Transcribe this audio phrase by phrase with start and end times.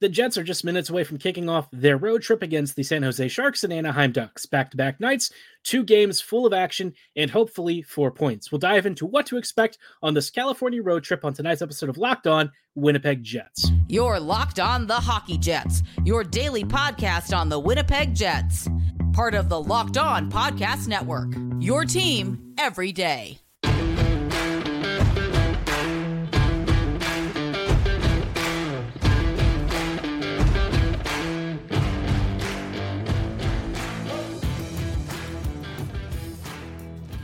[0.00, 3.02] The Jets are just minutes away from kicking off their road trip against the San
[3.04, 4.44] Jose Sharks and Anaheim Ducks.
[4.44, 5.30] Back to back nights,
[5.62, 8.50] two games full of action, and hopefully four points.
[8.50, 11.96] We'll dive into what to expect on this California road trip on tonight's episode of
[11.96, 13.70] Locked On Winnipeg Jets.
[13.88, 18.68] You're Locked On the Hockey Jets, your daily podcast on the Winnipeg Jets.
[19.12, 21.32] Part of the Locked On Podcast Network.
[21.60, 23.43] Your team every day.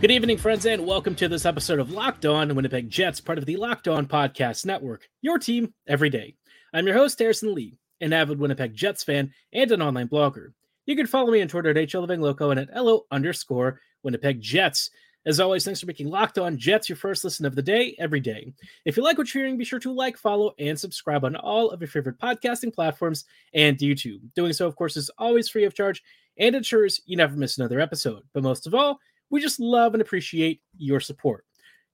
[0.00, 3.44] Good evening, friends, and welcome to this episode of Locked On Winnipeg Jets, part of
[3.44, 5.06] the Locked On Podcast Network.
[5.20, 6.36] Your team every day.
[6.72, 10.54] I'm your host, Harrison Lee, an avid Winnipeg Jets fan and an online blogger.
[10.86, 14.88] You can follow me on Twitter at HLivingLoco and at LO underscore Winnipeg Jets.
[15.26, 18.20] As always, thanks for making Locked On Jets your first listen of the day every
[18.20, 18.54] day.
[18.86, 21.68] If you like what you're hearing, be sure to like, follow, and subscribe on all
[21.68, 24.20] of your favorite podcasting platforms and YouTube.
[24.34, 26.02] Doing so, of course, is always free of charge
[26.38, 28.22] and ensures you never miss another episode.
[28.32, 28.98] But most of all,
[29.30, 31.44] we just love and appreciate your support.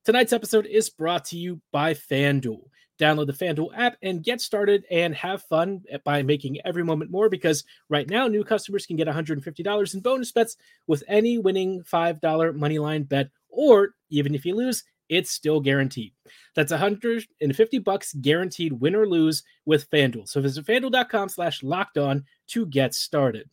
[0.05, 2.63] Tonight's episode is brought to you by FanDuel.
[2.99, 7.29] Download the FanDuel app and get started and have fun by making every moment more
[7.29, 12.21] because right now new customers can get $150 in bonus bets with any winning $5
[12.21, 16.13] moneyline bet or even if you lose, it's still guaranteed.
[16.55, 20.29] That's 150 bucks guaranteed win or lose with FanDuel.
[20.29, 23.49] So visit fanduel.com slash locked on to get started.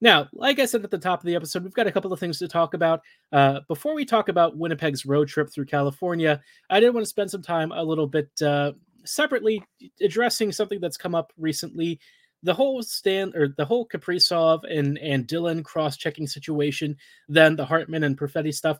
[0.00, 2.20] Now, like I said at the top of the episode, we've got a couple of
[2.20, 3.00] things to talk about.
[3.32, 7.30] Uh, before we talk about Winnipeg's road trip through California, I did want to spend
[7.30, 8.72] some time a little bit uh,
[9.04, 9.62] separately
[10.00, 11.98] addressing something that's come up recently.
[12.42, 16.96] The whole stand or the whole Kaprizov and and Dillon cross-checking situation,
[17.28, 18.78] then the Hartman and Perfetti stuff.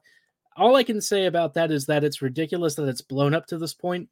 [0.57, 3.59] All I can say about that is that it's ridiculous that it's blown up to
[3.59, 4.09] this point.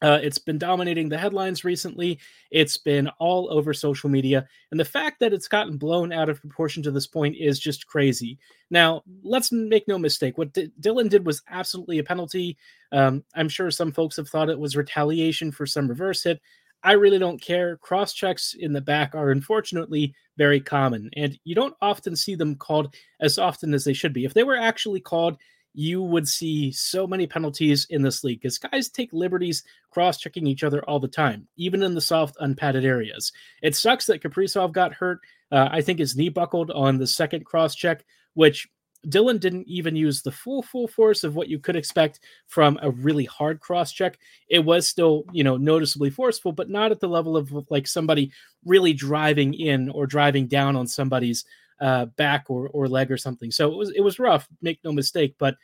[0.00, 2.20] Uh, it's been dominating the headlines recently.
[2.50, 4.46] It's been all over social media.
[4.70, 7.86] And the fact that it's gotten blown out of proportion to this point is just
[7.86, 8.38] crazy.
[8.70, 10.38] Now, let's make no mistake.
[10.38, 12.56] What D- Dillon did was absolutely a penalty.
[12.92, 16.40] Um, I'm sure some folks have thought it was retaliation for some reverse hit.
[16.84, 17.76] I really don't care.
[17.78, 22.54] Cross checks in the back are unfortunately very common, and you don't often see them
[22.54, 24.24] called as often as they should be.
[24.24, 25.38] If they were actually called,
[25.74, 30.46] you would see so many penalties in this league because guys take liberties cross checking
[30.46, 33.32] each other all the time, even in the soft, unpadded areas.
[33.62, 35.20] It sucks that Kaprizov got hurt.
[35.52, 38.68] Uh, I think his knee buckled on the second cross check, which
[39.08, 42.90] Dillon didn't even use the full full force of what you could expect from a
[42.90, 44.18] really hard cross check.
[44.48, 48.32] It was still, you know, noticeably forceful, but not at the level of like somebody
[48.64, 51.44] really driving in or driving down on somebody's
[51.80, 53.50] uh, back or, or leg or something.
[53.50, 55.36] So it was it was rough, make no mistake.
[55.38, 55.56] But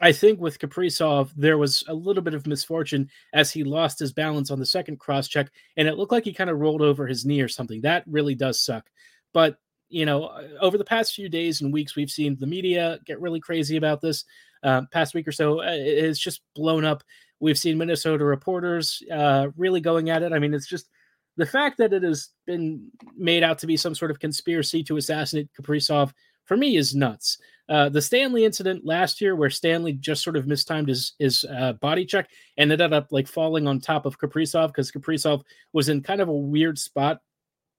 [0.00, 4.12] I think with Kaprizov, there was a little bit of misfortune as he lost his
[4.12, 7.06] balance on the second cross check, and it looked like he kind of rolled over
[7.06, 7.82] his knee or something.
[7.82, 8.88] That really does suck.
[9.32, 9.58] But
[9.90, 13.20] you know, uh, over the past few days and weeks, we've seen the media get
[13.20, 14.24] really crazy about this.
[14.62, 17.02] Uh, past week or so, uh, it's just blown up.
[17.40, 20.32] We've seen Minnesota reporters uh, really going at it.
[20.32, 20.88] I mean, it's just
[21.36, 24.96] the fact that it has been made out to be some sort of conspiracy to
[24.96, 26.12] assassinate Kaprizov
[26.44, 27.38] for me is nuts.
[27.68, 31.74] Uh, the Stanley incident last year, where Stanley just sort of mistimed his his uh,
[31.74, 35.42] body check and ended up like falling on top of Kaprizov because Kaprizov
[35.72, 37.20] was in kind of a weird spot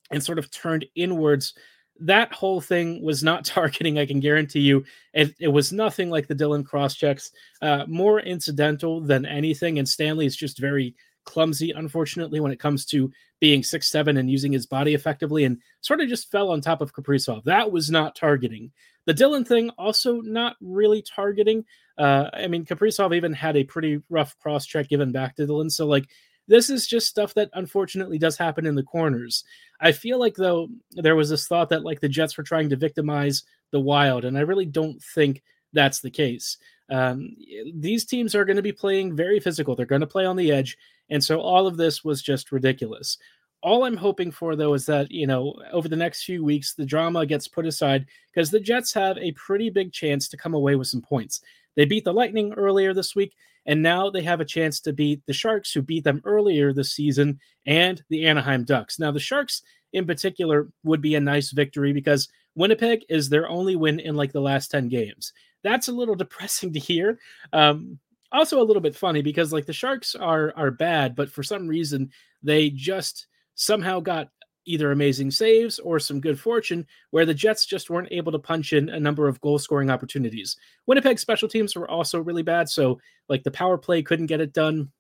[0.10, 1.54] and sort of turned inwards.
[2.00, 4.86] That whole thing was not targeting, I can guarantee you.
[5.14, 9.78] It, it was nothing like the Dillon cross checks, uh, more incidental than anything.
[9.78, 14.30] And Stanley is just very clumsy, unfortunately, when it comes to being six seven and
[14.30, 17.44] using his body effectively, and sort of just fell on top of Kaprizov.
[17.44, 18.72] That was not targeting.
[19.06, 21.66] The Dillon thing also not really targeting.
[21.98, 25.70] Uh, I mean, Kaprizov even had a pretty rough cross check given back to Dillon.
[25.70, 26.08] So like
[26.48, 29.44] this is just stuff that unfortunately does happen in the corners.
[29.80, 32.76] I feel like though there was this thought that like the Jets were trying to
[32.76, 35.42] victimize the Wild, and I really don't think
[35.74, 36.58] that's the case.
[36.92, 37.36] Um,
[37.74, 39.76] these teams are going to be playing very physical.
[39.76, 40.78] They're going to play on the edge,
[41.10, 43.18] and so all of this was just ridiculous.
[43.64, 46.86] All I'm hoping for, though, is that, you know, over the next few weeks, the
[46.86, 50.76] drama gets put aside because the Jets have a pretty big chance to come away
[50.76, 51.42] with some points.
[51.76, 53.36] They beat the Lightning earlier this week,
[53.66, 56.92] and now they have a chance to beat the Sharks, who beat them earlier this
[56.92, 59.00] season, and the Anaheim Ducks.
[59.00, 59.62] Now, the Sharks
[59.94, 64.32] in particular would be a nice victory because Winnipeg is their only win in like
[64.32, 65.34] the last 10 games.
[65.64, 67.20] That's a little depressing to hear.
[67.54, 68.00] Um,
[68.32, 71.68] also a little bit funny because like the Sharks are are bad, but for some
[71.68, 72.12] reason
[72.42, 74.30] they just somehow got
[74.66, 78.74] either amazing saves or some good fortune where the Jets just weren't able to punch
[78.74, 80.56] in a number of goal scoring opportunities.
[80.86, 84.54] Winnipeg special teams were also really bad, so like the power play couldn't get it
[84.54, 84.92] done.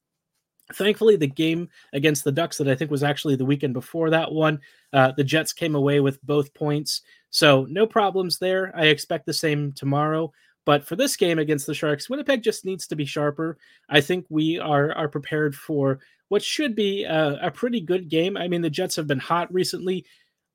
[0.73, 4.31] Thankfully, the game against the Ducks that I think was actually the weekend before that
[4.31, 4.59] one,
[4.93, 7.01] uh, the Jets came away with both points.
[7.29, 8.71] So no problems there.
[8.75, 10.31] I expect the same tomorrow.
[10.65, 13.57] But for this game against the Sharks, Winnipeg just needs to be sharper.
[13.89, 15.99] I think we are are prepared for
[16.29, 18.37] what should be a, a pretty good game.
[18.37, 20.05] I mean, the Jets have been hot recently.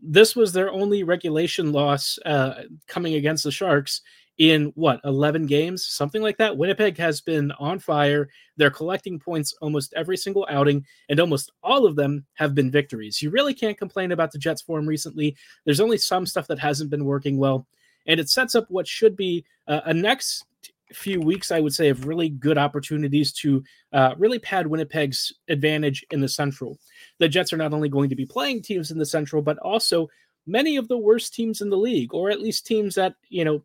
[0.01, 4.03] This was their only regulation loss uh, coming against the Sharks
[4.39, 9.55] in what 11 games something like that winnipeg has been on fire they're collecting points
[9.63, 13.79] almost every single outing and almost all of them have been victories you really can't
[13.79, 17.67] complain about the jets form recently there's only some stuff that hasn't been working well
[18.07, 20.45] and it sets up what should be uh, a next
[20.93, 23.63] few weeks i would say of really good opportunities to
[23.93, 26.79] uh, really pad winnipeg's advantage in the central
[27.19, 30.09] the jets are not only going to be playing teams in the central but also
[30.47, 33.63] many of the worst teams in the league or at least teams that you know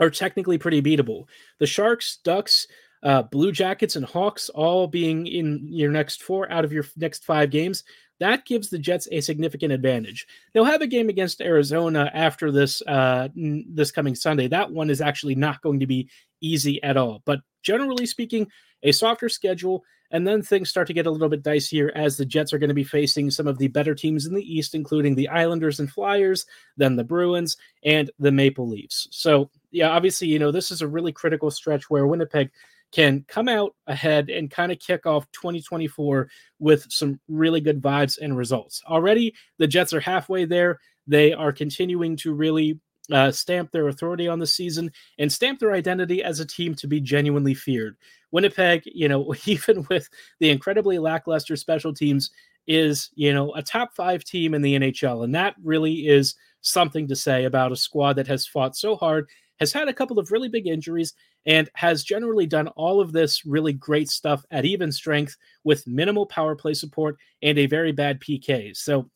[0.00, 1.24] are technically pretty beatable.
[1.58, 2.66] The Sharks, Ducks,
[3.02, 7.24] uh, Blue Jackets, and Hawks all being in your next four out of your next
[7.24, 7.84] five games,
[8.20, 10.26] that gives the Jets a significant advantage.
[10.52, 14.48] They'll have a game against Arizona after this uh, this coming Sunday.
[14.48, 16.08] That one is actually not going to be
[16.40, 17.22] easy at all.
[17.24, 18.46] But generally speaking,
[18.82, 22.26] a softer schedule, and then things start to get a little bit dicier as the
[22.26, 25.14] Jets are going to be facing some of the better teams in the East, including
[25.14, 26.46] the Islanders and Flyers,
[26.76, 29.08] then the Bruins, and the Maple Leafs.
[29.10, 32.50] So yeah, obviously, you know, this is a really critical stretch where Winnipeg
[32.94, 36.28] can come out ahead and kind of kick off 2024
[36.60, 38.80] with some really good vibes and results.
[38.86, 40.78] Already, the Jets are halfway there.
[41.06, 42.78] They are continuing to really
[43.12, 46.86] uh, stamp their authority on the season and stamp their identity as a team to
[46.86, 47.96] be genuinely feared.
[48.30, 50.08] Winnipeg, you know, even with
[50.38, 52.30] the incredibly lackluster special teams,
[52.66, 55.24] is, you know, a top five team in the NHL.
[55.24, 59.28] And that really is something to say about a squad that has fought so hard
[59.60, 61.14] has had a couple of really big injuries
[61.46, 66.26] and has generally done all of this really great stuff at even strength with minimal
[66.26, 68.76] power play support and a very bad PK.
[68.76, 69.10] So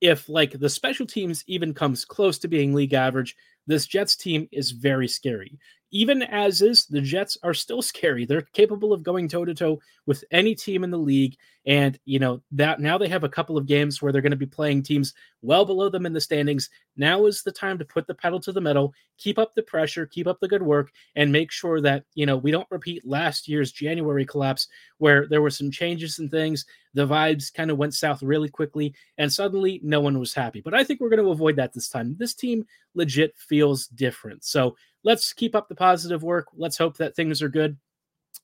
[0.00, 3.36] if like the special teams even comes close to being league average,
[3.66, 5.58] this Jets team is very scary
[5.94, 8.26] even as is, the Jets are still scary.
[8.26, 11.36] They're capable of going toe to toe with any team in the league.
[11.66, 14.36] And, you know, that now they have a couple of games where they're going to
[14.36, 16.68] be playing teams well below them in the standings.
[16.96, 20.04] Now is the time to put the pedal to the metal, keep up the pressure,
[20.04, 23.46] keep up the good work, and make sure that, you know, we don't repeat last
[23.46, 24.66] year's January collapse
[24.98, 26.66] where there were some changes and things.
[26.94, 30.60] The vibes kind of went south really quickly, and suddenly no one was happy.
[30.60, 32.16] But I think we're going to avoid that this time.
[32.18, 34.44] This team legit feels different.
[34.44, 36.48] So, let's keep up the positive work.
[36.56, 37.76] Let's hope that things are good.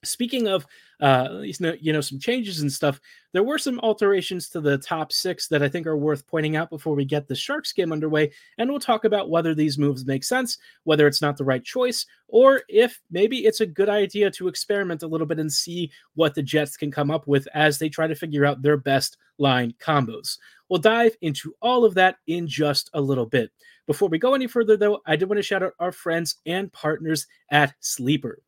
[0.03, 0.67] Speaking of,
[1.01, 3.01] uh, you know, some changes and stuff,
[3.33, 6.71] there were some alterations to the top six that I think are worth pointing out
[6.71, 8.31] before we get the Sharks game underway.
[8.57, 12.07] And we'll talk about whether these moves make sense, whether it's not the right choice,
[12.29, 16.35] or if maybe it's a good idea to experiment a little bit and see what
[16.35, 19.75] the Jets can come up with as they try to figure out their best line
[19.81, 20.39] combos.
[20.69, 23.51] We'll dive into all of that in just a little bit.
[23.91, 26.73] Before we go any further, though, I do want to shout out our friends and
[26.73, 28.41] partners at Sleeper.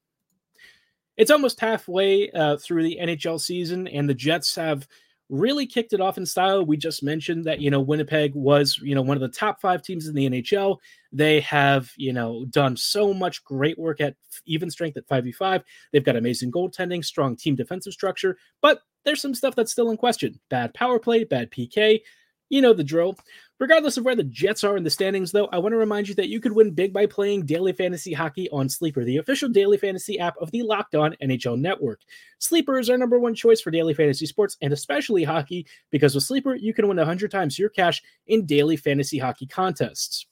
[1.16, 4.86] It's almost halfway uh, through the NHL season, and the Jets have
[5.28, 6.64] really kicked it off in style.
[6.64, 9.82] We just mentioned that, you know, Winnipeg was, you know, one of the top five
[9.82, 10.76] teams in the NHL.
[11.10, 14.14] They have, you know, done so much great work at
[14.46, 15.64] even strength at 5v5.
[15.90, 19.96] They've got amazing goaltending, strong team defensive structure, but there's some stuff that's still in
[19.96, 20.38] question.
[20.50, 22.02] Bad power play, bad PK.
[22.52, 23.16] You know the drill.
[23.58, 26.14] Regardless of where the Jets are in the standings, though, I want to remind you
[26.16, 29.78] that you could win big by playing daily fantasy hockey on Sleeper, the official daily
[29.78, 32.00] fantasy app of the Locked On NHL Network.
[32.40, 36.24] Sleeper is our number one choice for daily fantasy sports and especially hockey because with
[36.24, 40.26] Sleeper, you can win 100 times your cash in daily fantasy hockey contests.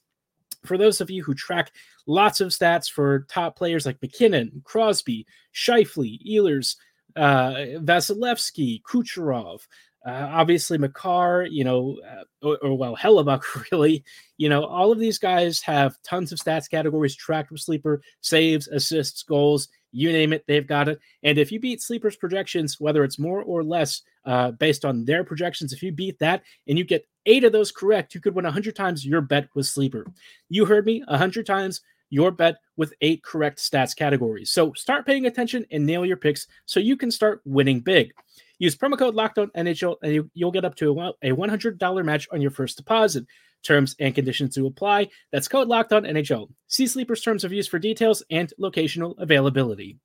[0.67, 1.73] For those of you who track
[2.07, 6.77] lots of stats for top players like MacKinnon, Crosby, Scheifele, Ehlers,
[7.17, 9.61] uh, Vasilevskiy, Kucherov,
[10.07, 14.03] uh, obviously, Makar, you know, uh, or, or, well, Hellebuyck, really,
[14.39, 18.69] you know, all of these guys have tons of stats categories tracked with Sleeper, saves,
[18.69, 21.01] assists, goals, you name it, they've got it.
[21.23, 25.25] And if you beat Sleeper's projections, whether it's more or less uh, based on their
[25.25, 28.45] projections, if you beat that and you get eight of those correct, you could win
[28.45, 30.07] 100 times your bet with Sleeper.
[30.49, 34.51] You heard me, 100 times your bet with eight correct stats categories.
[34.51, 38.13] So start paying attention and nail your picks so you can start winning big.
[38.61, 40.91] Use promo code LOCKEDON NHL and you, will get up to
[41.23, 43.27] a $100 match on your first deposit.
[43.63, 45.09] Terms and conditions to apply.
[45.33, 46.49] That's code LOCKEDON NHL.
[46.69, 49.99] See Sleeper's terms of use for details and locational availability.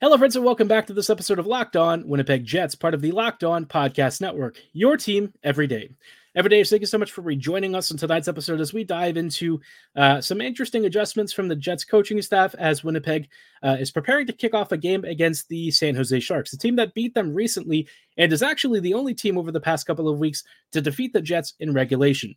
[0.00, 3.02] Hello, friends, and welcome back to this episode of Locked On Winnipeg Jets, part of
[3.02, 5.90] the Locked On Podcast Network, your team every day.
[6.34, 9.60] Everyday, thank you so much for rejoining us on tonight's episode as we dive into
[9.96, 13.28] uh, some interesting adjustments from the Jets coaching staff as Winnipeg
[13.62, 16.76] uh, is preparing to kick off a game against the San Jose Sharks, the team
[16.76, 20.18] that beat them recently and is actually the only team over the past couple of
[20.18, 22.36] weeks to defeat the Jets in regulation.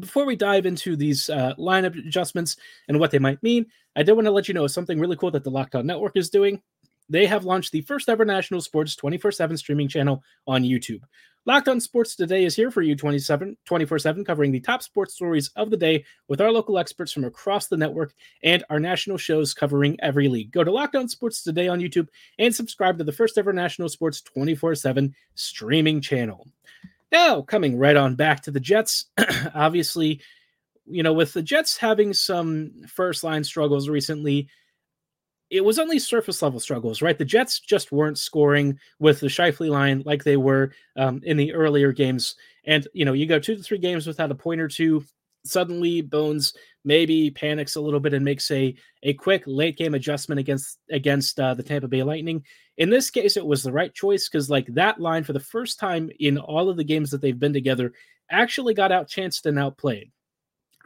[0.00, 2.56] Before we dive into these uh, lineup adjustments
[2.88, 5.30] and what they might mean, I did want to let you know something really cool
[5.30, 6.60] that the Locked On Network is doing.
[7.08, 11.02] They have launched the first ever national sports 24 7 streaming channel on YouTube.
[11.46, 15.14] Locked on Sports Today is here for you 27, 24 7, covering the top sports
[15.14, 18.12] stories of the day with our local experts from across the network
[18.42, 20.50] and our national shows covering every league.
[20.50, 22.08] Go to Locked on Sports Today on YouTube
[22.40, 26.48] and subscribe to the first ever national sports 24 7 streaming channel.
[27.12, 29.04] Now, coming right on back to the Jets,
[29.54, 30.20] obviously,
[30.84, 34.48] you know, with the Jets having some first line struggles recently,
[35.50, 37.16] it was only surface level struggles, right?
[37.16, 41.52] The Jets just weren't scoring with the Scheifele line like they were um, in the
[41.52, 42.34] earlier games.
[42.64, 45.04] And, you know, you go two to three games without a point or two.
[45.44, 48.74] Suddenly, Bowness maybe panics a little bit and makes a
[49.04, 52.44] a quick late game adjustment against against uh, the Tampa Bay Lightning.
[52.78, 55.78] In this case, it was the right choice because like that line for the first
[55.78, 57.92] time in all of the games that they've been together
[58.28, 60.10] actually got out chanced and outplayed.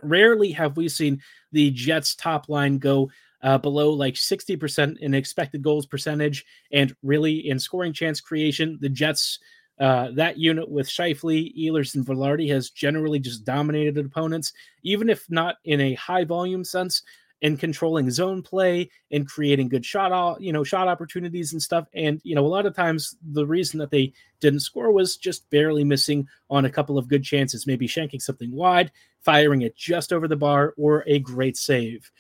[0.03, 3.11] Rarely have we seen the Jets top line go
[3.43, 8.79] uh, below like 60% in expected goals percentage and really in scoring chance creation.
[8.81, 9.39] The Jets,
[9.79, 15.25] uh, that unit with Scheifele, Ehlers, and Vilardi has generally just dominated opponents, even if
[15.31, 17.03] not in a high volume sense
[17.41, 21.87] in controlling zone play and creating good shot all you know shot opportunities and stuff
[21.95, 25.49] and you know a lot of times the reason that they didn't score was just
[25.51, 30.13] barely missing on a couple of good chances maybe shanking something wide firing it just
[30.13, 32.11] over the bar or a great save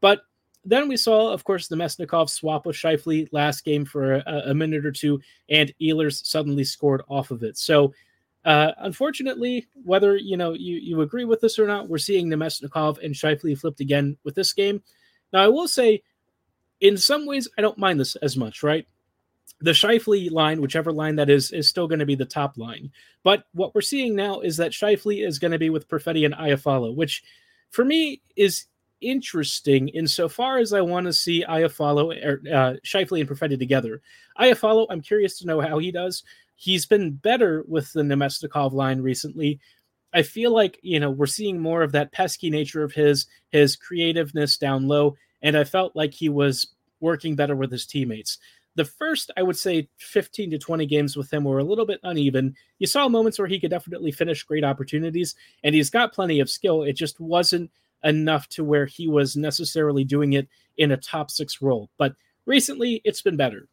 [0.00, 0.22] but
[0.64, 4.54] then we saw, of course, the Namestnikov swap with Scheifele last game for a, a,
[4.54, 7.56] minute or two, and Ehlers suddenly scored off of it.
[7.56, 7.94] So,
[8.44, 12.36] uh, unfortunately, whether you know you, you agree with this or not, we're seeing the
[12.36, 14.82] Namestnikov and Scheifele flipped again with this game.
[15.32, 16.02] Now, I will say,
[16.80, 18.86] in some ways, I don't mind this as much, right?
[19.60, 22.90] The Scheifele line, whichever line that is, is still going to be the top line.
[23.22, 26.34] But what we're seeing now is that Scheifele is going to be with Perfetti and
[26.34, 27.22] Iafallo, which
[27.70, 28.66] for me is
[29.00, 34.00] interesting insofar as I want to see Iafallo or uh, Scheifele and Perfetti together.
[34.38, 36.22] Iafallo, I'm curious to know how he does.
[36.56, 39.58] He's been better with the Namestnikov line recently.
[40.12, 43.76] I feel like you know we're seeing more of that pesky nature of his, his
[43.76, 46.68] creativeness down low, and I felt like he was
[47.00, 48.38] working better with his teammates.
[48.76, 51.98] The first, I would say, 15 to 20 games with him were a little bit
[52.04, 52.54] uneven.
[52.78, 56.48] You saw moments where he could definitely finish great opportunities, and he's got plenty of
[56.48, 56.84] skill.
[56.84, 57.70] It just wasn't
[58.04, 61.90] enough to where he was necessarily doing it in a top six role.
[61.98, 62.14] But
[62.46, 63.68] recently, it's been better.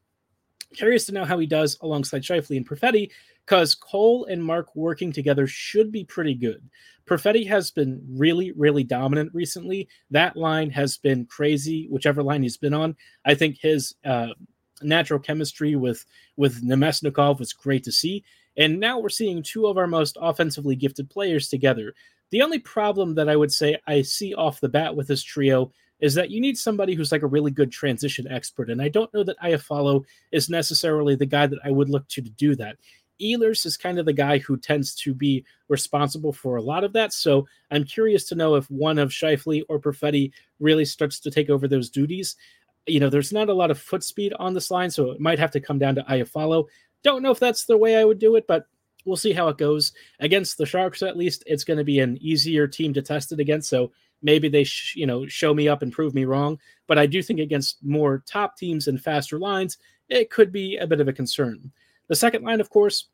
[0.74, 3.10] Curious to know how he does alongside Scheifele and Perfetti,
[3.46, 6.62] because Cole and Mark working together should be pretty good.
[7.06, 9.88] Perfetti has been really, really dominant recently.
[10.12, 12.98] That line has been crazy, whichever line he's been on.
[13.26, 14.34] I think his uh,
[14.82, 16.06] natural chemistry with
[16.36, 18.26] with Namestnikov was great to see.
[18.58, 21.94] And now we're seeing two of our most offensively gifted players together.
[22.32, 25.72] The only problem that I would say I see off the bat with this trio
[26.00, 28.70] is that you need somebody who's like a really good transition expert.
[28.70, 32.22] And I don't know that Iafallo is necessarily the guy that I would look to
[32.22, 32.78] to do that.
[33.20, 36.94] Ehlers is kind of the guy who tends to be responsible for a lot of
[36.94, 37.14] that.
[37.14, 41.50] So I'm curious to know if one of Scheifele or Perfetti really starts to take
[41.50, 42.36] over those duties.
[42.86, 45.40] You know, there's not a lot of foot speed on this line, so it might
[45.40, 46.66] have to come down to Iafallo.
[47.04, 48.68] Don't know if that's the way I would do it, but
[49.06, 51.02] we'll see how it goes against the Sharks.
[51.02, 53.70] At least it's going to be an easier team to test it against.
[53.70, 56.60] So maybe they, sh- you know, show me up and prove me wrong.
[56.88, 59.78] But I do think against more top teams and faster lines,
[60.10, 61.72] it could be a bit of a concern.
[62.08, 63.08] The second line, of course,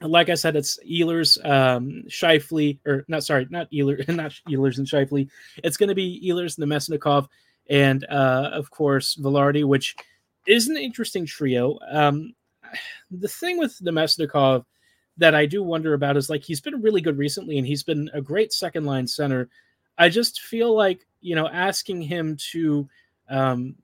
[0.00, 4.86] like I said, it's Ehlers, um, Scheifele, or not, sorry, not Ehlers, not Ehlers and
[4.86, 5.28] Scheifele.
[5.62, 7.28] It's going to be Ehlers and Namestnikov,
[7.70, 9.94] and uh, of course Vilardi, which
[10.46, 11.78] is an interesting trio.
[11.88, 12.34] Um,
[13.10, 14.64] the thing with Namestnikov
[15.16, 18.10] that I do wonder about is like he's been really good recently and he's been
[18.12, 19.48] a great second line center.
[19.96, 22.88] I just feel like, you know, asking him to
[23.28, 23.76] um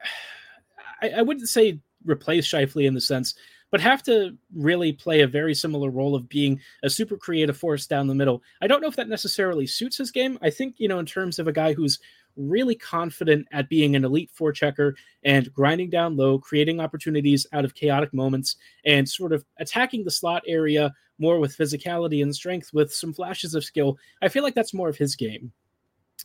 [1.02, 3.34] I, I wouldn't say replace Scheifele in the sense,
[3.70, 7.86] but have to really play a very similar role of being a super creative force
[7.86, 8.42] down the middle.
[8.60, 10.38] I don't know if that necessarily suits his game.
[10.42, 11.98] I think, you know, in terms of a guy who's
[12.38, 17.74] really confident at being an elite forechecker and grinding down low, creating opportunities out of
[17.74, 22.94] chaotic moments, and sort of attacking the slot area more with physicality and strength with
[22.94, 23.98] some flashes of skill.
[24.22, 25.52] I feel like that's more of his game.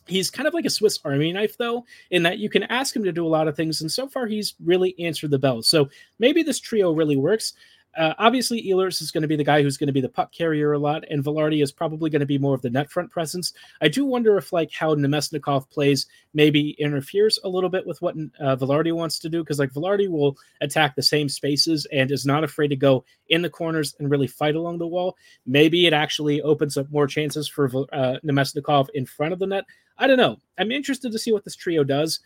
[0.06, 3.04] He's kind of like a Swiss Army knife, though, in that you can ask him
[3.04, 5.62] to do a lot of things, and so far he's really answered the bell.
[5.62, 7.54] So maybe this trio really works.
[7.96, 10.32] Uh, obviously, Ehlers is going to be the guy who's going to be the puck
[10.32, 13.10] carrier a lot, and Vilardi is probably going to be more of the net front
[13.10, 13.52] presence.
[13.80, 18.16] I do wonder if like how Namestnikov plays maybe interferes a little bit with what
[18.40, 22.26] uh, Vilardi wants to do, because like Vilardi will attack the same spaces and is
[22.26, 25.16] not afraid to go in the corners and really fight along the wall.
[25.46, 29.64] Maybe it actually opens up more chances for uh, Namestnikov in front of the net.
[29.98, 30.38] I don't know.
[30.58, 32.20] I'm interested to see what this trio does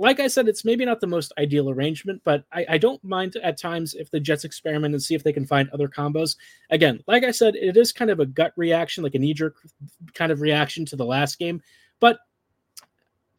[0.00, 3.36] like I said, it's maybe not the most ideal arrangement, but I, I, don't mind
[3.42, 6.36] at times if the Jets experiment and see if they can find other combos.
[6.70, 9.56] Again, like I said, it is kind of a gut reaction, like a knee jerk
[10.14, 11.60] kind of reaction to the last game.
[12.00, 12.18] But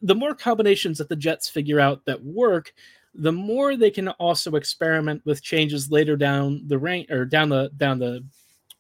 [0.03, 2.71] the more combinations that the Jets figure out that work,
[3.15, 7.71] the more they can also experiment with changes later down the rank or down the
[7.75, 8.23] down the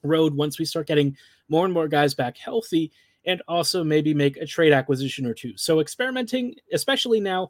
[0.03, 1.17] road once we start getting
[1.49, 2.91] more and more guys back healthy
[3.25, 5.57] and also maybe make a trade acquisition or two.
[5.57, 7.49] So experimenting, especially now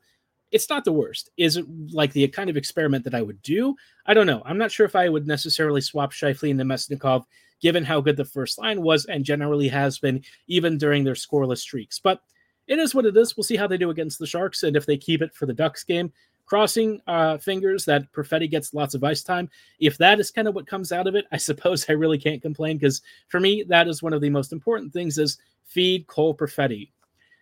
[0.51, 1.29] it's not the worst.
[1.37, 3.75] Is it like the kind of experiment that I would do?
[4.05, 4.41] I don't know.
[4.45, 7.23] I'm not sure if I would necessarily swap Scheifele and Namestnikov,
[7.61, 11.59] given how good the first line was and generally has been, even during their scoreless
[11.59, 11.99] streaks.
[11.99, 12.21] But
[12.67, 13.35] it is what it is.
[13.35, 15.53] We'll see how they do against the Sharks and if they keep it for the
[15.53, 16.11] Ducks game.
[16.45, 19.49] Crossing uh, fingers that Perfetti gets lots of ice time.
[19.79, 22.41] If that is kind of what comes out of it, I suppose I really can't
[22.41, 26.35] complain because for me, that is one of the most important things is feed Cole
[26.35, 26.89] Perfetti.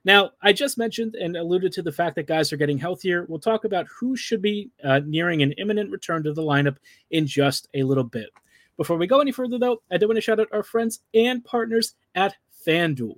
[0.06, 3.26] Now, I just mentioned and alluded to the fact that guys are getting healthier.
[3.28, 6.78] We'll talk about who should be uh, nearing an imminent return to the lineup
[7.12, 8.30] in just a little bit.
[8.78, 11.44] Before we go any further, though, I do want to shout out our friends and
[11.44, 13.18] partners at FanDuel.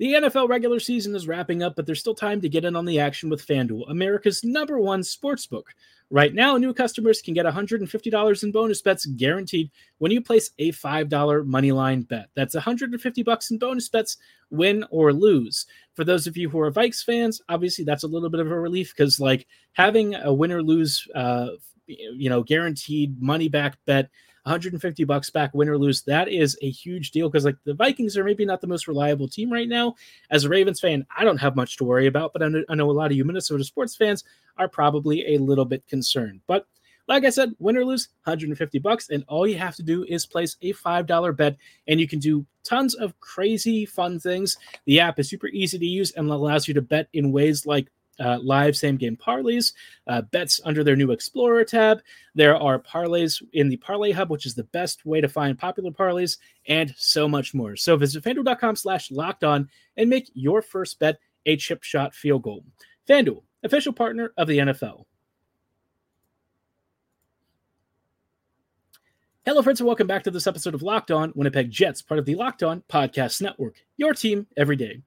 [0.00, 2.86] The NFL regular season is wrapping up, but there's still time to get in on
[2.86, 5.64] the action with FanDuel, America's number one sportsbook.
[6.08, 10.72] Right now, new customers can get $150 in bonus bets guaranteed when you place a
[10.72, 12.30] $5 moneyline bet.
[12.34, 14.16] That's 150 bucks in bonus bets,
[14.48, 15.66] win or lose.
[15.92, 18.58] For those of you who are Vikes fans, obviously that's a little bit of a
[18.58, 21.48] relief because like having a win or lose, uh,
[21.86, 24.08] you know, guaranteed money back bet
[24.44, 26.02] 150 bucks back, win or lose.
[26.02, 29.28] That is a huge deal because like the Vikings are maybe not the most reliable
[29.28, 29.94] team right now.
[30.30, 32.74] As a Ravens fan, I don't have much to worry about, but I know, I
[32.74, 34.24] know a lot of you Minnesota sports fans
[34.56, 36.40] are probably a little bit concerned.
[36.46, 36.66] But
[37.08, 40.26] like I said, win or lose, 150 bucks, and all you have to do is
[40.26, 41.56] place a $5 bet,
[41.88, 44.56] and you can do tons of crazy fun things.
[44.84, 47.90] The app is super easy to use and allows you to bet in ways like
[48.20, 49.72] uh, live same game parlays,
[50.06, 52.00] uh, bets under their new Explorer tab.
[52.34, 55.90] There are parlays in the Parlay Hub, which is the best way to find popular
[55.90, 57.76] parlays, and so much more.
[57.76, 62.42] So visit fanduel.com slash locked on and make your first bet a chip shot field
[62.42, 62.64] goal.
[63.08, 65.04] FanDuel, official partner of the NFL.
[69.46, 72.26] Hello, friends, and welcome back to this episode of Locked On Winnipeg Jets, part of
[72.26, 75.00] the Locked On Podcast Network, your team every day.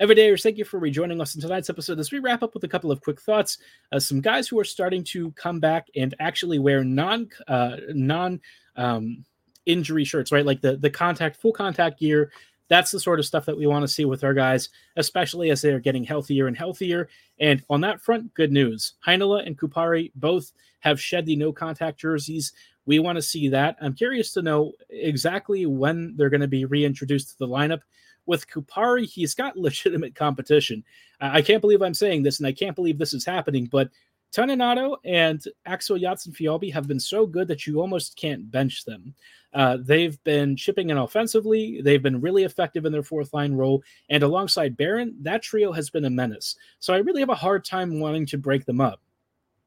[0.00, 2.68] Everydayers, thank you for rejoining us in tonight's episode as we wrap up with a
[2.68, 3.56] couple of quick thoughts.
[3.92, 8.38] Uh, some guys who are starting to come back and actually wear non uh, non
[8.76, 9.24] um,
[9.64, 10.44] injury shirts, right?
[10.44, 12.30] Like the the contact full contact gear.
[12.68, 15.62] That's the sort of stuff that we want to see with our guys, especially as
[15.62, 17.08] they are getting healthier and healthier.
[17.38, 18.94] And on that front, good news.
[19.06, 22.52] Heinola and Kupari both have shed the no contact jerseys.
[22.84, 23.76] We want to see that.
[23.80, 27.80] I'm curious to know exactly when they're going to be reintroduced to the lineup
[28.26, 30.84] with Kupari, he's got legitimate competition.
[31.20, 33.90] I can't believe I'm saying this, and I can't believe this is happening, but
[34.32, 39.14] Toninato and Axel Jonsson-Fjallby have been so good that you almost can't bench them.
[39.54, 41.80] Uh, they've been chipping in offensively.
[41.80, 43.82] They've been really effective in their fourth line role.
[44.10, 46.56] And alongside Barron, that trio has been a menace.
[46.80, 49.00] So I really have a hard time wanting to break them up.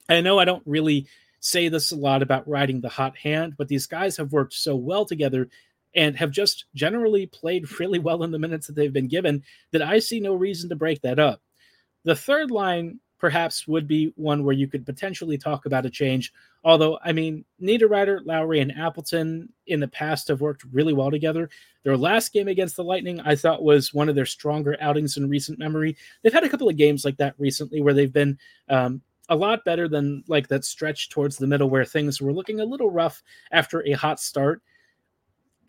[0.07, 1.07] I know I don't really
[1.39, 4.75] say this a lot about riding the hot hand, but these guys have worked so
[4.75, 5.49] well together
[5.95, 9.81] and have just generally played really well in the minutes that they've been given that
[9.81, 11.41] I see no reason to break that up.
[12.03, 16.31] The third line perhaps would be one where you could potentially talk about a change.
[16.63, 21.49] Although, I mean, Niederreiter, Lowry, and Appleton in the past have worked really well together.
[21.83, 25.29] Their last game against the Lightning, I thought, was one of their stronger outings in
[25.29, 25.97] recent memory.
[26.21, 28.37] They've had a couple of games like that recently where they've been
[28.69, 32.59] um, a lot better than like that stretch towards the middle where things were looking
[32.59, 33.21] a little rough
[33.51, 34.61] after a hot start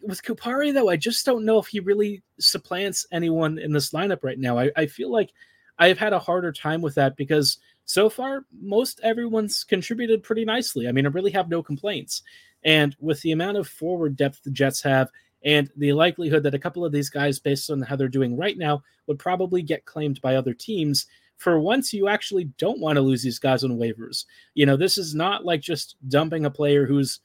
[0.03, 4.23] with Kupari though, I just don't know if he really supplants anyone in this lineup
[4.23, 4.59] right now.
[4.59, 5.33] I, I feel like
[5.79, 10.89] I've had a harder time with that because so far most everyone's contributed pretty nicely.
[10.89, 12.23] I mean, I really have no complaints.
[12.63, 15.09] And with the amount of forward depth the Jets have,
[15.43, 18.59] and the likelihood that a couple of these guys, based on how they're doing right
[18.59, 21.07] now, would probably get claimed by other teams.
[21.39, 24.27] For once, you actually don't want to lose these guys on waivers.
[24.55, 27.21] You know, this is not like just dumping a player who's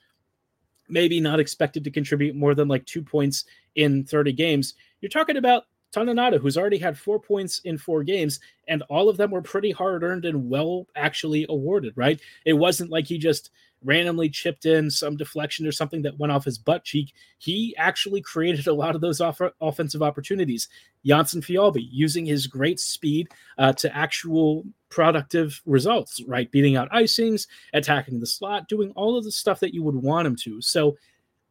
[0.87, 3.45] maybe not expected to contribute more than like two points
[3.75, 4.75] in 30 games.
[5.01, 5.63] You're talking about
[5.95, 9.71] Toninato, who's already had four points in four games, and all of them were pretty
[9.71, 12.19] hard earned and well actually awarded, right?
[12.45, 13.51] It wasn't like he just
[13.85, 18.21] randomly chipped in some deflection or something that went off his butt cheek, he actually
[18.21, 20.67] created a lot of those off- offensive opportunities.
[21.05, 26.51] Jonsson-Fjallby using his great speed uh, to actual productive results, right?
[26.51, 30.27] Beating out icings, attacking the slot, doing all of the stuff that you would want
[30.27, 30.61] him to.
[30.61, 30.97] So,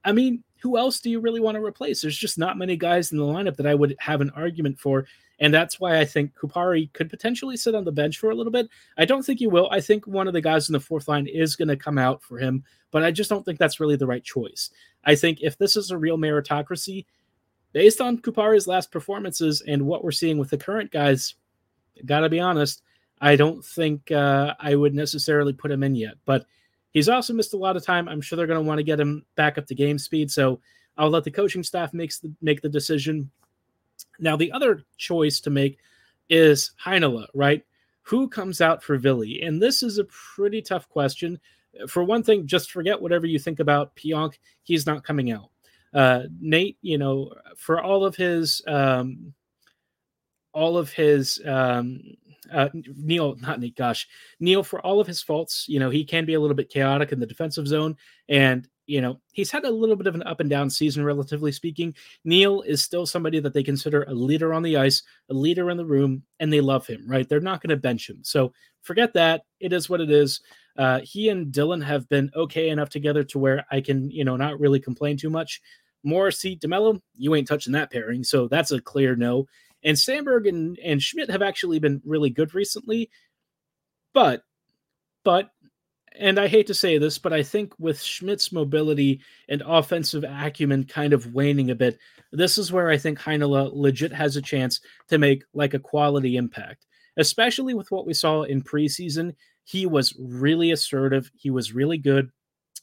[0.04, 2.02] I mean, who else do you really want to replace?
[2.02, 5.06] There's just not many guys in the lineup that I would have an argument for.
[5.40, 8.52] And that's why I think Kupari could potentially sit on the bench for a little
[8.52, 8.68] bit.
[8.96, 9.68] I don't think he will.
[9.70, 12.22] I think one of the guys in the fourth line is going to come out
[12.22, 14.70] for him, but I just don't think that's really the right choice.
[15.04, 17.04] I think if this is a real meritocracy,
[17.72, 21.34] based on Kupari's last performances and what we're seeing with the current guys,
[22.06, 22.82] gotta be honest,
[23.20, 26.14] I don't think uh, I would necessarily put him in yet.
[26.24, 26.46] But
[26.92, 28.08] he's also missed a lot of time.
[28.08, 30.30] I'm sure they're going to want to get him back up to game speed.
[30.30, 30.60] So
[30.96, 33.30] I'll let the coaching staff makes the, make the decision.
[34.18, 35.78] Now, the other choice to make
[36.28, 37.62] is Heinola, right?
[38.02, 39.22] Who comes out for Ville?
[39.42, 41.40] And this is a pretty tough question.
[41.88, 44.34] For one thing, just forget whatever you think about Pionk.
[44.62, 45.50] He's not coming out.
[45.92, 49.32] Uh, Nate, you know, for all of his, um,
[50.52, 52.00] all of his, um,
[52.52, 54.06] uh, Neal, not Nate, gosh,
[54.38, 57.12] Neal, for all of his faults, you know, he can be a little bit chaotic
[57.12, 57.96] in the defensive zone.
[58.28, 61.52] And you know, he's had a little bit of an up and down season, relatively
[61.52, 61.94] speaking.
[62.24, 65.76] Neal is still somebody that they consider a leader on the ice, a leader in
[65.76, 67.28] the room, and they love him, right?
[67.28, 68.18] They're not going to bench him.
[68.22, 69.42] So forget that.
[69.60, 70.40] It is what it is.
[70.76, 74.36] Uh, he and Dillon have been okay enough together to where I can, you know,
[74.36, 75.62] not really complain too much.
[76.02, 78.24] Morrissey, DeMelo, you ain't touching that pairing.
[78.24, 79.46] So that's a clear no.
[79.82, 83.10] And Samberg and, and Schmidt have actually been really good recently.
[84.12, 84.42] But,
[85.24, 85.50] but
[86.14, 90.84] and I hate to say this, but I think with Schmidt's mobility and offensive acumen
[90.84, 91.98] kind of waning a bit,
[92.32, 96.36] this is where I think Heinola legit has a chance to make like a quality
[96.36, 99.34] impact, especially with what we saw in preseason.
[99.64, 102.30] He was really assertive, he was really good,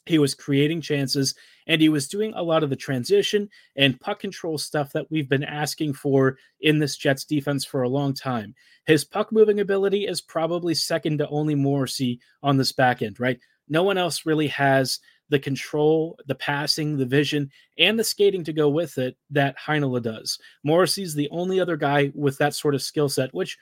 [0.06, 1.36] he was creating chances,
[1.68, 5.30] and he was doing a lot of the transition and puck control stuff that we've
[5.30, 8.56] been asking for in this Jets defense for a long time.
[8.86, 13.40] His puck moving ability is probably second to only Morrissey on this back end, right?
[13.70, 18.54] No one else really has the control, the passing, the vision, and the skating to
[18.54, 20.38] go with it that Heinola does.
[20.66, 23.58] Morrissey's the only other guy with that sort of skill set, which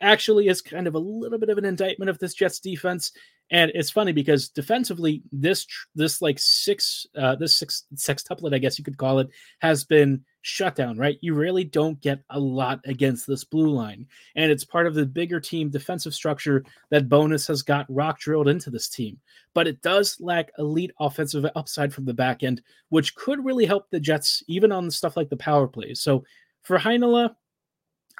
[0.00, 3.12] actually is kind of a little bit of an indictment of this Jets defense.
[3.52, 8.78] And it's funny because defensively, this this like six uh, this six sextuplet, I guess
[8.78, 9.28] you could call it,
[9.60, 10.96] has been shut down.
[10.96, 14.94] Right, you really don't get a lot against this blue line, and it's part of
[14.94, 19.20] the bigger team defensive structure that Bowness has got rock drilled into this team.
[19.52, 23.90] But it does lack elite offensive upside from the back end, which could really help
[23.90, 26.00] the Jets even on stuff like the power plays.
[26.00, 26.24] So
[26.62, 27.34] for Heinola,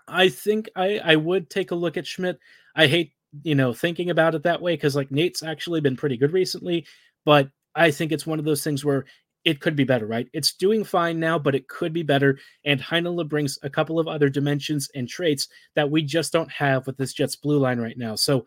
[0.06, 2.38] I think I I would take a look at Schmidt.
[2.76, 6.16] I hate you know thinking about it that way because like Nate's actually been pretty
[6.16, 6.86] good recently,
[7.24, 9.06] but I think it's one of those things where
[9.44, 10.28] it could be better, right?
[10.32, 12.38] It's doing fine now, but it could be better.
[12.64, 16.86] And Heinola brings a couple of other dimensions and traits that we just don't have
[16.86, 18.14] with this Jets blue line right now.
[18.14, 18.46] So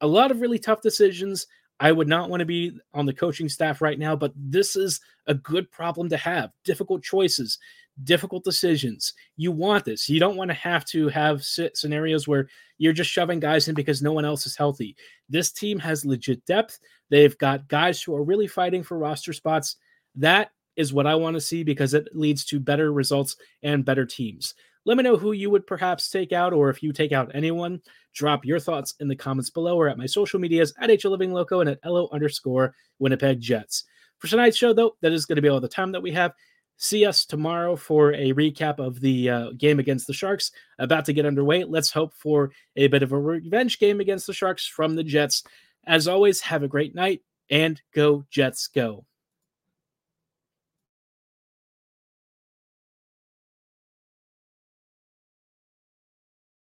[0.00, 1.46] a lot of really tough decisions.
[1.78, 5.00] I would not want to be on the coaching staff right now, but this is
[5.26, 6.50] a good problem to have.
[6.64, 7.58] Difficult choices,
[8.04, 9.12] difficult decisions.
[9.36, 10.08] You want this.
[10.08, 14.00] You don't want to have to have scenarios where you're just shoving guys in because
[14.00, 14.96] no one else is healthy.
[15.28, 16.78] This team has legit depth.
[17.10, 19.76] They've got guys who are really fighting for roster spots.
[20.14, 24.06] That is what I want to see because it leads to better results and better
[24.06, 24.54] teams.
[24.86, 27.82] Let me know who you would perhaps take out, or if you take out anyone.
[28.14, 31.32] Drop your thoughts in the comments below or at my social medias at H Living
[31.32, 33.84] Loco and at LO underscore Winnipeg Jets.
[34.18, 36.32] For tonight's show, though, that is going to be all the time that we have.
[36.76, 40.52] See us tomorrow for a recap of the uh, game against the Sharks.
[40.78, 41.64] About to get underway.
[41.64, 45.42] Let's hope for a bit of a revenge game against the Sharks from the Jets.
[45.84, 49.04] As always, have a great night and go, Jets, go.